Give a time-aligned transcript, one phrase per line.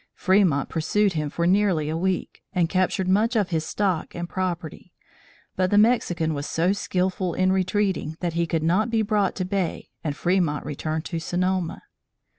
[0.15, 4.91] Fremont pursued him for nearly a week, and captured much of his stock and property,
[5.55, 9.45] but the Mexican was so skilful in retreating that he could not be brought to
[9.45, 11.83] bay and Fremont returned to Sonoma.